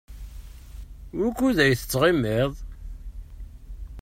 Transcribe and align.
Wukud 1.17 1.57
ay 1.63 1.73
tettɣimiḍ? 1.79 2.51